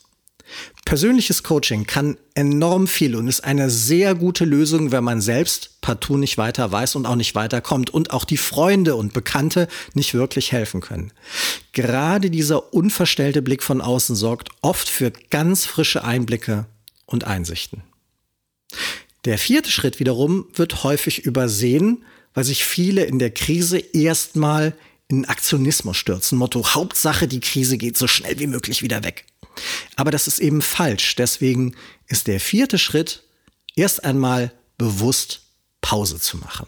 Persönliches 0.84 1.42
Coaching 1.42 1.86
kann 1.86 2.16
enorm 2.34 2.88
viel 2.88 3.14
und 3.14 3.28
ist 3.28 3.44
eine 3.44 3.70
sehr 3.70 4.14
gute 4.14 4.44
Lösung, 4.44 4.90
wenn 4.90 5.04
man 5.04 5.20
selbst 5.20 5.80
partout 5.80 6.16
nicht 6.16 6.38
weiter 6.38 6.72
weiß 6.72 6.96
und 6.96 7.06
auch 7.06 7.14
nicht 7.14 7.34
weiterkommt 7.34 7.90
und 7.90 8.10
auch 8.10 8.24
die 8.24 8.36
Freunde 8.36 8.96
und 8.96 9.12
Bekannte 9.12 9.68
nicht 9.94 10.14
wirklich 10.14 10.50
helfen 10.50 10.80
können. 10.80 11.12
Gerade 11.72 12.30
dieser 12.30 12.74
unverstellte 12.74 13.42
Blick 13.42 13.62
von 13.62 13.80
außen 13.80 14.16
sorgt 14.16 14.48
oft 14.62 14.88
für 14.88 15.12
ganz 15.30 15.66
frische 15.66 16.02
Einblicke 16.02 16.66
und 17.06 17.24
Einsichten. 17.24 17.82
Der 19.26 19.38
vierte 19.38 19.70
Schritt 19.70 20.00
wiederum 20.00 20.46
wird 20.54 20.82
häufig 20.82 21.24
übersehen, 21.24 22.04
weil 22.34 22.44
sich 22.44 22.64
viele 22.64 23.04
in 23.04 23.18
der 23.18 23.30
Krise 23.30 23.78
erstmal 23.78 24.74
in 25.08 25.24
Aktionismus 25.24 25.96
stürzen. 25.96 26.38
Motto, 26.38 26.74
Hauptsache, 26.74 27.26
die 27.26 27.40
Krise 27.40 27.76
geht 27.78 27.96
so 27.96 28.06
schnell 28.06 28.38
wie 28.38 28.46
möglich 28.46 28.82
wieder 28.82 29.02
weg. 29.02 29.26
Aber 29.96 30.10
das 30.10 30.28
ist 30.28 30.38
eben 30.38 30.62
falsch. 30.62 31.16
Deswegen 31.16 31.74
ist 32.06 32.28
der 32.28 32.40
vierte 32.40 32.78
Schritt, 32.78 33.24
erst 33.74 34.04
einmal 34.04 34.52
bewusst 34.78 35.42
Pause 35.80 36.20
zu 36.20 36.38
machen. 36.38 36.66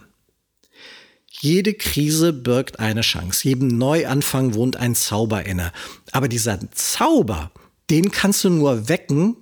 Jede 1.29 1.75
Krise 1.75 2.33
birgt 2.33 2.79
eine 2.79 3.01
Chance. 3.01 3.49
Jedem 3.49 3.69
Neuanfang 3.69 4.55
wohnt 4.55 4.77
ein 4.77 4.95
Zauber 4.95 5.45
inne. 5.45 5.73
Aber 6.13 6.29
dieser 6.29 6.59
Zauber, 6.73 7.51
den 7.91 8.11
kannst 8.11 8.45
du 8.45 8.51
nur 8.51 8.89
wecken, 8.89 9.37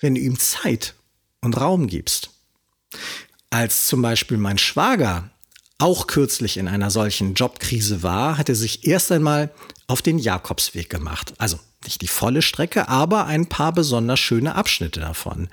wenn 0.00 0.14
du 0.14 0.20
ihm 0.20 0.38
Zeit 0.38 0.94
und 1.40 1.56
Raum 1.56 1.86
gibst. 1.86 2.30
Als 3.50 3.86
zum 3.86 4.02
Beispiel 4.02 4.38
mein 4.38 4.58
Schwager 4.58 5.30
auch 5.80 6.06
kürzlich 6.06 6.56
in 6.56 6.68
einer 6.68 6.90
solchen 6.90 7.34
Jobkrise 7.34 8.02
war, 8.02 8.38
hat 8.38 8.48
er 8.48 8.54
sich 8.54 8.86
erst 8.86 9.10
einmal 9.12 9.50
auf 9.86 10.02
den 10.02 10.18
Jakobsweg 10.18 10.88
gemacht. 10.88 11.34
Also 11.38 11.58
nicht 11.84 12.02
die 12.02 12.08
volle 12.08 12.42
Strecke, 12.42 12.88
aber 12.88 13.26
ein 13.26 13.46
paar 13.46 13.72
besonders 13.72 14.20
schöne 14.20 14.54
Abschnitte 14.54 15.00
davon. 15.00 15.48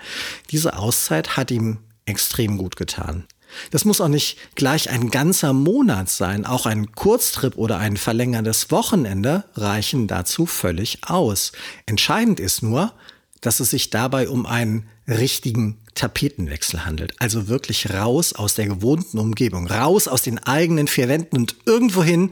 Diese 0.51 0.77
Auszeit 0.77 1.37
hat 1.37 1.51
ihm 1.51 1.77
extrem 2.05 2.57
gut 2.57 2.75
getan. 2.75 3.25
Das 3.71 3.85
muss 3.85 4.01
auch 4.01 4.09
nicht 4.09 4.37
gleich 4.55 4.89
ein 4.89 5.09
ganzer 5.09 5.53
Monat 5.53 6.09
sein. 6.09 6.45
Auch 6.45 6.65
ein 6.65 6.91
Kurztrip 6.91 7.55
oder 7.57 7.77
ein 7.77 7.97
verlängertes 7.97 8.71
Wochenende 8.71 9.45
reichen 9.55 10.07
dazu 10.07 10.45
völlig 10.45 10.99
aus. 11.05 11.53
Entscheidend 11.85 12.39
ist 12.39 12.61
nur, 12.61 12.93
dass 13.41 13.59
es 13.59 13.69
sich 13.69 13.89
dabei 13.89 14.29
um 14.29 14.45
einen 14.45 14.87
richtigen 15.07 15.77
Tapetenwechsel 15.95 16.85
handelt. 16.85 17.13
Also 17.19 17.47
wirklich 17.47 17.91
raus 17.91 18.33
aus 18.33 18.55
der 18.55 18.67
gewohnten 18.67 19.17
Umgebung, 19.17 19.67
raus 19.67 20.07
aus 20.07 20.21
den 20.21 20.39
eigenen 20.39 20.87
vier 20.87 21.07
Wänden 21.07 21.37
und 21.37 21.55
irgendwo 21.65 22.03
hin, 22.03 22.31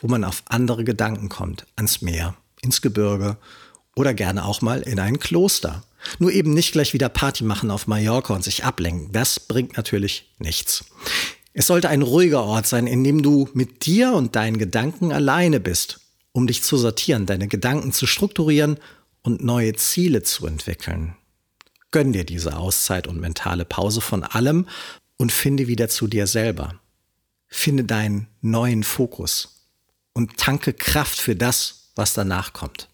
wo 0.00 0.08
man 0.08 0.24
auf 0.24 0.42
andere 0.46 0.84
Gedanken 0.84 1.28
kommt, 1.28 1.66
ans 1.76 2.02
Meer, 2.02 2.34
ins 2.62 2.82
Gebirge 2.82 3.36
oder 3.96 4.14
gerne 4.14 4.44
auch 4.44 4.62
mal 4.62 4.82
in 4.82 4.98
ein 4.98 5.18
Kloster. 5.18 5.84
Nur 6.18 6.32
eben 6.32 6.52
nicht 6.52 6.72
gleich 6.72 6.92
wieder 6.92 7.08
Party 7.08 7.44
machen 7.44 7.70
auf 7.70 7.86
Mallorca 7.86 8.34
und 8.34 8.44
sich 8.44 8.64
ablenken. 8.64 9.12
Das 9.12 9.40
bringt 9.40 9.76
natürlich 9.76 10.30
nichts. 10.38 10.84
Es 11.54 11.68
sollte 11.68 11.88
ein 11.88 12.02
ruhiger 12.02 12.42
Ort 12.44 12.66
sein, 12.66 12.86
in 12.86 13.04
dem 13.04 13.22
du 13.22 13.48
mit 13.54 13.86
dir 13.86 14.12
und 14.12 14.34
deinen 14.34 14.58
Gedanken 14.58 15.12
alleine 15.12 15.60
bist, 15.60 16.00
um 16.32 16.46
dich 16.46 16.62
zu 16.62 16.76
sortieren, 16.76 17.26
deine 17.26 17.46
Gedanken 17.46 17.92
zu 17.92 18.06
strukturieren 18.06 18.78
und 19.24 19.42
neue 19.42 19.72
Ziele 19.74 20.22
zu 20.22 20.46
entwickeln. 20.46 21.16
Gönn 21.90 22.12
dir 22.12 22.24
diese 22.24 22.56
Auszeit 22.56 23.08
und 23.08 23.20
mentale 23.20 23.64
Pause 23.64 24.00
von 24.00 24.22
allem 24.22 24.68
und 25.16 25.32
finde 25.32 25.66
wieder 25.66 25.88
zu 25.88 26.06
dir 26.06 26.28
selber. 26.28 26.80
Finde 27.48 27.84
deinen 27.84 28.28
neuen 28.40 28.84
Fokus 28.84 29.66
und 30.12 30.36
tanke 30.36 30.72
Kraft 30.72 31.18
für 31.18 31.34
das, 31.34 31.90
was 31.96 32.14
danach 32.14 32.52
kommt. 32.52 32.88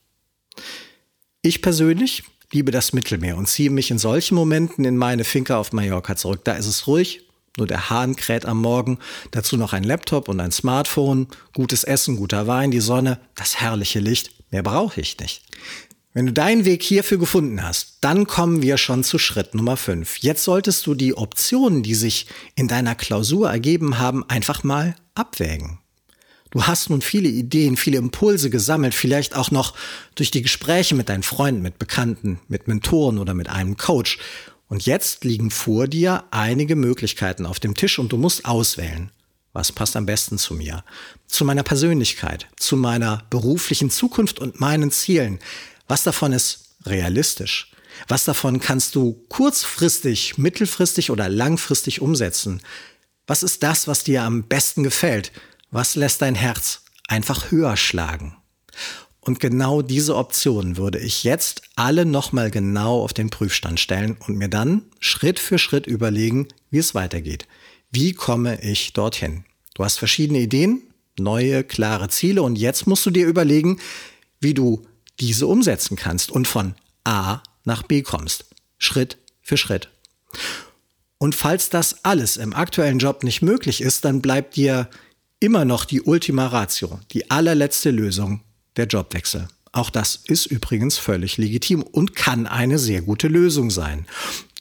Ich 1.42 1.62
persönlich 1.62 2.25
liebe 2.52 2.70
das 2.70 2.92
Mittelmeer 2.92 3.37
und 3.37 3.46
ziehe 3.46 3.70
mich 3.70 3.90
in 3.90 3.99
solchen 3.99 4.34
Momenten 4.34 4.84
in 4.84 4.96
meine 4.96 5.25
Finca 5.25 5.56
auf 5.56 5.72
Mallorca 5.72 6.16
zurück. 6.16 6.44
Da 6.44 6.52
ist 6.52 6.66
es 6.66 6.87
ruhig, 6.87 7.22
nur 7.56 7.66
der 7.66 7.90
Hahn 7.90 8.16
kräht 8.16 8.44
am 8.44 8.60
Morgen, 8.60 8.99
dazu 9.30 9.56
noch 9.56 9.72
ein 9.72 9.84
Laptop 9.84 10.28
und 10.28 10.40
ein 10.40 10.52
Smartphone, 10.52 11.28
gutes 11.54 11.84
Essen, 11.84 12.16
guter 12.16 12.46
Wein, 12.46 12.70
die 12.70 12.80
Sonne, 12.80 13.20
das 13.34 13.60
herrliche 13.60 14.00
Licht. 14.00 14.32
Mehr 14.50 14.62
brauche 14.62 15.00
ich 15.00 15.18
nicht. 15.18 15.42
Wenn 16.12 16.26
du 16.26 16.32
deinen 16.32 16.64
Weg 16.64 16.82
hierfür 16.82 17.18
gefunden 17.18 17.62
hast, 17.62 17.98
dann 18.00 18.26
kommen 18.26 18.62
wir 18.62 18.78
schon 18.78 19.04
zu 19.04 19.16
Schritt 19.16 19.54
Nummer 19.54 19.76
5. 19.76 20.16
Jetzt 20.18 20.42
solltest 20.42 20.84
du 20.86 20.96
die 20.96 21.16
Optionen, 21.16 21.84
die 21.84 21.94
sich 21.94 22.26
in 22.56 22.66
deiner 22.66 22.96
Klausur 22.96 23.48
ergeben 23.48 24.00
haben, 24.00 24.28
einfach 24.28 24.64
mal 24.64 24.96
abwägen. 25.14 25.78
Du 26.50 26.64
hast 26.64 26.90
nun 26.90 27.00
viele 27.00 27.28
Ideen, 27.28 27.76
viele 27.76 27.98
Impulse 27.98 28.50
gesammelt, 28.50 28.92
vielleicht 28.92 29.36
auch 29.36 29.52
noch 29.52 29.76
durch 30.16 30.32
die 30.32 30.42
Gespräche 30.42 30.96
mit 30.96 31.08
deinen 31.08 31.22
Freunden, 31.22 31.62
mit 31.62 31.78
Bekannten, 31.78 32.40
mit 32.48 32.66
Mentoren 32.66 33.18
oder 33.18 33.34
mit 33.34 33.48
einem 33.48 33.76
Coach. 33.76 34.18
Und 34.66 34.86
jetzt 34.86 35.24
liegen 35.24 35.52
vor 35.52 35.86
dir 35.86 36.24
einige 36.32 36.74
Möglichkeiten 36.74 37.46
auf 37.46 37.60
dem 37.60 37.76
Tisch 37.76 38.00
und 38.00 38.10
du 38.10 38.16
musst 38.16 38.46
auswählen. 38.46 39.12
Was 39.52 39.70
passt 39.72 39.96
am 39.96 40.06
besten 40.06 40.38
zu 40.38 40.54
mir? 40.54 40.84
Zu 41.26 41.44
meiner 41.44 41.64
Persönlichkeit, 41.64 42.48
zu 42.56 42.76
meiner 42.76 43.24
beruflichen 43.30 43.90
Zukunft 43.90 44.38
und 44.38 44.60
meinen 44.60 44.90
Zielen. 44.90 45.38
Was 45.90 46.04
davon 46.04 46.32
ist 46.32 46.76
realistisch? 46.87 47.73
Was 48.06 48.25
davon 48.25 48.61
kannst 48.61 48.94
du 48.94 49.25
kurzfristig, 49.28 50.38
mittelfristig 50.38 51.11
oder 51.11 51.28
langfristig 51.28 52.00
umsetzen? 52.00 52.62
Was 53.26 53.42
ist 53.42 53.64
das, 53.64 53.88
was 53.88 54.04
dir 54.04 54.23
am 54.23 54.44
besten 54.44 54.85
gefällt? 54.85 55.32
Was 55.73 55.97
lässt 55.97 56.23
dein 56.23 56.37
Herz 56.37 56.82
einfach 57.09 57.50
höher 57.50 57.76
schlagen? 57.76 58.37
Und 59.18 59.40
genau 59.40 59.82
diese 59.82 60.14
Optionen 60.14 60.76
würde 60.76 61.00
ich 61.00 61.25
jetzt 61.25 61.62
alle 61.75 62.04
nochmal 62.04 62.52
genau 62.52 63.02
auf 63.02 63.12
den 63.12 63.30
Prüfstand 63.30 63.80
stellen 63.80 64.16
und 64.28 64.37
mir 64.37 64.49
dann 64.49 64.82
Schritt 65.00 65.40
für 65.40 65.59
Schritt 65.59 65.88
überlegen, 65.88 66.47
wie 66.70 66.78
es 66.78 66.94
weitergeht. 66.94 67.49
Wie 67.90 68.12
komme 68.12 68.61
ich 68.62 68.92
dorthin? 68.92 69.42
Du 69.75 69.82
hast 69.82 69.99
verschiedene 69.99 70.38
Ideen, 70.38 70.82
neue, 71.18 71.64
klare 71.64 72.09
Ziele 72.09 72.44
und 72.44 72.54
jetzt 72.54 72.87
musst 72.87 73.04
du 73.06 73.11
dir 73.11 73.26
überlegen, 73.26 73.80
wie 74.38 74.54
du 74.54 74.87
diese 75.20 75.46
umsetzen 75.46 75.96
kannst 75.96 76.30
und 76.30 76.48
von 76.48 76.74
A 77.04 77.42
nach 77.64 77.82
B 77.82 78.02
kommst. 78.02 78.46
Schritt 78.78 79.18
für 79.42 79.56
Schritt. 79.56 79.90
Und 81.18 81.34
falls 81.34 81.68
das 81.68 82.04
alles 82.04 82.38
im 82.38 82.54
aktuellen 82.54 82.98
Job 82.98 83.24
nicht 83.24 83.42
möglich 83.42 83.82
ist, 83.82 84.04
dann 84.04 84.22
bleibt 84.22 84.56
dir 84.56 84.88
immer 85.38 85.64
noch 85.64 85.84
die 85.84 86.02
Ultima 86.02 86.46
Ratio, 86.46 87.00
die 87.12 87.30
allerletzte 87.30 87.90
Lösung, 87.90 88.40
der 88.76 88.86
Jobwechsel. 88.86 89.48
Auch 89.72 89.90
das 89.90 90.16
ist 90.24 90.46
übrigens 90.46 90.98
völlig 90.98 91.36
legitim 91.36 91.82
und 91.82 92.16
kann 92.16 92.46
eine 92.46 92.78
sehr 92.78 93.02
gute 93.02 93.28
Lösung 93.28 93.70
sein. 93.70 94.06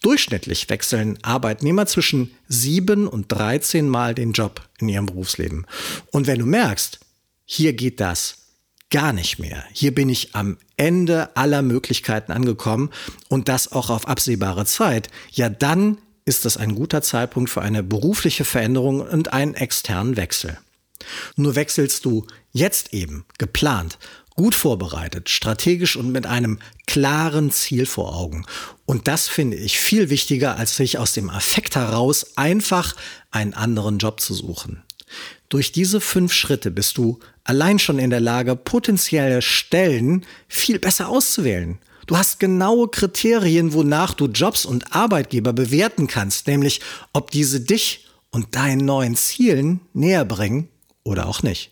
Durchschnittlich 0.01 0.69
wechseln 0.69 1.17
Arbeitnehmer 1.23 1.85
zwischen 1.85 2.31
sieben 2.47 3.07
und 3.07 3.31
13 3.31 3.89
Mal 3.89 4.15
den 4.15 4.33
Job 4.33 4.61
in 4.79 4.87
ihrem 4.87 5.07
Berufsleben. 5.07 5.65
Und 6.11 6.27
wenn 6.27 6.39
du 6.39 6.45
merkst, 6.45 6.99
hier 7.45 7.73
geht 7.73 7.99
das 7.99 8.38
gar 8.89 9.13
nicht 9.13 9.39
mehr. 9.39 9.63
Hier 9.71 9.93
bin 9.93 10.09
ich 10.09 10.35
am 10.35 10.57
Ende 10.77 11.35
aller 11.35 11.61
Möglichkeiten 11.61 12.31
angekommen 12.31 12.89
und 13.27 13.47
das 13.47 13.71
auch 13.71 13.89
auf 13.89 14.07
absehbare 14.07 14.65
Zeit. 14.65 15.09
Ja, 15.31 15.49
dann 15.49 15.97
ist 16.25 16.45
das 16.45 16.57
ein 16.57 16.75
guter 16.75 17.01
Zeitpunkt 17.01 17.49
für 17.49 17.61
eine 17.61 17.83
berufliche 17.83 18.45
Veränderung 18.45 19.01
und 19.01 19.33
einen 19.33 19.55
externen 19.55 20.17
Wechsel. 20.17 20.57
Nur 21.35 21.55
wechselst 21.55 22.05
du 22.05 22.27
jetzt 22.51 22.93
eben 22.93 23.25
geplant 23.37 23.97
gut 24.39 24.55
vorbereitet, 24.55 25.27
strategisch 25.27 25.97
und 25.97 26.13
mit 26.13 26.25
einem 26.25 26.59
klaren 26.87 27.51
Ziel 27.51 27.85
vor 27.85 28.15
Augen. 28.15 28.45
Und 28.85 29.09
das 29.09 29.27
finde 29.27 29.57
ich 29.57 29.81
viel 29.81 30.09
wichtiger, 30.09 30.55
als 30.55 30.77
sich 30.77 30.97
aus 30.97 31.11
dem 31.11 31.29
Affekt 31.29 31.75
heraus 31.75 32.37
einfach 32.37 32.95
einen 33.31 33.53
anderen 33.53 33.97
Job 33.97 34.21
zu 34.21 34.33
suchen. 34.33 34.81
Durch 35.49 35.71
diese 35.71 36.01
fünf 36.01 36.33
Schritte 36.33 36.71
bist 36.71 36.97
du 36.97 37.19
allein 37.43 37.79
schon 37.79 37.99
in 37.99 38.09
der 38.09 38.19
Lage, 38.19 38.55
potenzielle 38.55 39.41
Stellen 39.41 40.25
viel 40.47 40.79
besser 40.79 41.09
auszuwählen. 41.09 41.79
Du 42.05 42.17
hast 42.17 42.39
genaue 42.39 42.89
Kriterien, 42.89 43.73
wonach 43.73 44.13
du 44.13 44.27
Jobs 44.27 44.65
und 44.65 44.95
Arbeitgeber 44.95 45.53
bewerten 45.53 46.07
kannst, 46.07 46.47
nämlich 46.47 46.81
ob 47.13 47.31
diese 47.31 47.61
dich 47.61 48.07
und 48.31 48.55
deinen 48.55 48.85
neuen 48.85 49.15
Zielen 49.15 49.81
näher 49.93 50.25
bringen 50.25 50.69
oder 51.03 51.27
auch 51.27 51.43
nicht. 51.43 51.71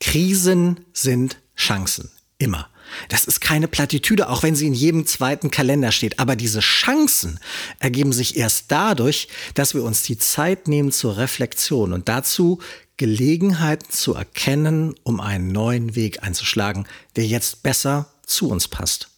Krisen 0.00 0.80
sind 0.92 1.38
Chancen. 1.56 2.10
Immer. 2.38 2.68
Das 3.08 3.24
ist 3.24 3.40
keine 3.40 3.68
Plattitüde, 3.68 4.28
auch 4.28 4.42
wenn 4.42 4.56
sie 4.56 4.66
in 4.66 4.74
jedem 4.74 5.06
zweiten 5.06 5.50
Kalender 5.50 5.92
steht. 5.92 6.18
Aber 6.18 6.36
diese 6.36 6.60
Chancen 6.60 7.40
ergeben 7.78 8.12
sich 8.12 8.36
erst 8.36 8.66
dadurch, 8.68 9.28
dass 9.54 9.74
wir 9.74 9.82
uns 9.82 10.02
die 10.02 10.18
Zeit 10.18 10.68
nehmen 10.68 10.92
zur 10.92 11.16
Reflexion 11.16 11.92
und 11.92 12.08
dazu 12.08 12.60
Gelegenheiten 12.96 13.90
zu 13.90 14.14
erkennen, 14.14 14.94
um 15.02 15.20
einen 15.20 15.52
neuen 15.52 15.94
Weg 15.96 16.22
einzuschlagen, 16.22 16.86
der 17.16 17.26
jetzt 17.26 17.62
besser 17.62 18.10
zu 18.24 18.48
uns 18.48 18.68
passt. 18.68 19.08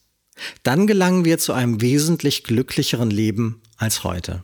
Dann 0.63 0.87
gelangen 0.87 1.25
wir 1.25 1.39
zu 1.39 1.53
einem 1.53 1.81
wesentlich 1.81 2.45
glücklicheren 2.45 3.11
Leben 3.11 3.63
als 3.77 4.05
heute. 4.05 4.43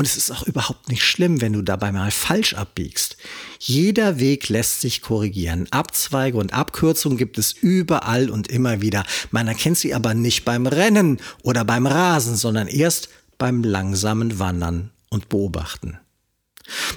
Und 0.00 0.06
es 0.06 0.16
ist 0.16 0.30
auch 0.30 0.44
überhaupt 0.44 0.88
nicht 0.88 1.02
schlimm, 1.02 1.42
wenn 1.42 1.52
du 1.52 1.60
dabei 1.60 1.92
mal 1.92 2.10
falsch 2.10 2.54
abbiegst. 2.54 3.18
Jeder 3.58 4.18
Weg 4.18 4.48
lässt 4.48 4.80
sich 4.80 5.02
korrigieren. 5.02 5.68
Abzweige 5.72 6.38
und 6.38 6.54
Abkürzungen 6.54 7.18
gibt 7.18 7.36
es 7.36 7.52
überall 7.52 8.30
und 8.30 8.48
immer 8.48 8.80
wieder. 8.80 9.04
Man 9.30 9.46
erkennt 9.46 9.76
sie 9.76 9.92
aber 9.92 10.14
nicht 10.14 10.46
beim 10.46 10.66
Rennen 10.66 11.18
oder 11.42 11.66
beim 11.66 11.86
Rasen, 11.86 12.34
sondern 12.34 12.66
erst 12.66 13.10
beim 13.36 13.62
langsamen 13.62 14.38
Wandern 14.38 14.88
und 15.10 15.28
Beobachten. 15.28 15.98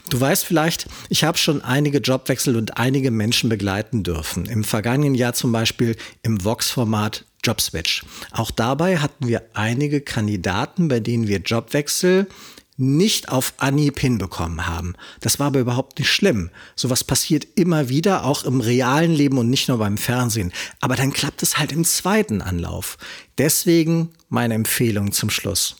Du 0.09 0.21
weißt 0.21 0.45
vielleicht, 0.45 0.87
ich 1.09 1.25
habe 1.25 1.37
schon 1.37 1.61
einige 1.61 1.97
Jobwechsel 1.97 2.55
und 2.55 2.77
einige 2.77 3.11
Menschen 3.11 3.49
begleiten 3.49 4.03
dürfen. 4.03 4.45
Im 4.45 4.63
vergangenen 4.63 5.15
Jahr 5.15 5.33
zum 5.33 5.51
Beispiel 5.51 5.97
im 6.21 6.45
Vox-Format 6.45 7.25
Jobswitch. 7.43 8.05
Auch 8.31 8.51
dabei 8.51 8.99
hatten 8.99 9.27
wir 9.27 9.41
einige 9.55 9.99
Kandidaten, 9.99 10.87
bei 10.87 11.01
denen 11.01 11.27
wir 11.27 11.39
Jobwechsel 11.39 12.27
nicht 12.77 13.29
auf 13.29 13.53
Anhieb 13.57 13.99
hinbekommen 13.99 14.67
haben. 14.67 14.95
Das 15.21 15.39
war 15.39 15.47
aber 15.47 15.59
überhaupt 15.59 15.99
nicht 15.99 16.11
schlimm. 16.11 16.49
Sowas 16.75 17.03
passiert 17.03 17.47
immer 17.55 17.89
wieder, 17.89 18.25
auch 18.25 18.43
im 18.43 18.61
realen 18.61 19.11
Leben 19.11 19.37
und 19.37 19.49
nicht 19.49 19.67
nur 19.67 19.77
beim 19.77 19.97
Fernsehen. 19.97 20.51
Aber 20.79 20.95
dann 20.95 21.13
klappt 21.13 21.43
es 21.43 21.57
halt 21.57 21.71
im 21.71 21.85
zweiten 21.85 22.41
Anlauf. 22.41 22.97
Deswegen 23.37 24.09
meine 24.29 24.55
Empfehlung 24.55 25.11
zum 25.11 25.29
Schluss. 25.29 25.75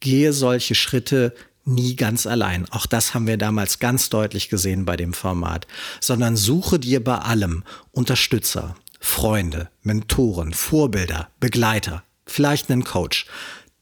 Gehe 0.00 0.32
solche 0.32 0.74
Schritte 0.74 1.34
nie 1.64 1.96
ganz 1.96 2.26
allein. 2.26 2.68
Auch 2.70 2.86
das 2.86 3.14
haben 3.14 3.26
wir 3.26 3.38
damals 3.38 3.78
ganz 3.78 4.08
deutlich 4.08 4.48
gesehen 4.48 4.84
bei 4.84 4.96
dem 4.96 5.14
Format. 5.14 5.66
Sondern 6.00 6.36
suche 6.36 6.78
dir 6.78 7.02
bei 7.02 7.18
allem 7.18 7.64
Unterstützer, 7.92 8.76
Freunde, 9.00 9.68
Mentoren, 9.82 10.52
Vorbilder, 10.52 11.28
Begleiter, 11.40 12.02
vielleicht 12.26 12.70
einen 12.70 12.84
Coach 12.84 13.26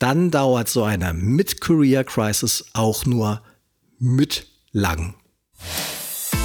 dann 0.04 0.30
dauert 0.30 0.68
so 0.68 0.84
eine 0.84 1.14
Mid-Career-Crisis 1.14 2.66
auch 2.74 3.06
nur 3.06 3.40
mit 3.98 4.46
lang. 4.70 5.14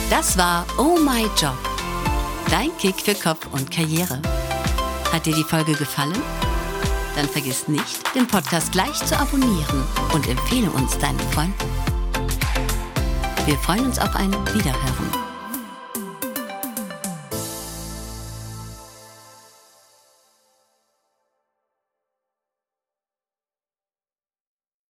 Das 0.09 0.37
war 0.37 0.65
Oh 0.77 0.97
My 0.97 1.23
Job. 1.37 1.57
Dein 2.49 2.69
Kick 2.77 2.95
für 3.01 3.15
Kopf 3.15 3.47
und 3.51 3.69
Karriere. 3.69 4.21
Hat 5.11 5.25
dir 5.25 5.35
die 5.35 5.43
Folge 5.43 5.73
gefallen? 5.73 6.21
Dann 7.17 7.27
vergiss 7.27 7.67
nicht, 7.67 7.99
den 8.15 8.27
Podcast 8.27 8.71
gleich 8.71 9.05
zu 9.05 9.19
abonnieren 9.19 9.83
und 10.13 10.29
empfehle 10.29 10.71
uns 10.71 10.97
deinen 10.97 11.19
Freunden. 11.19 11.53
Wir 13.45 13.57
freuen 13.57 13.87
uns 13.87 13.99
auf 13.99 14.15
ein 14.15 14.31
Wiederhören. 14.53 15.18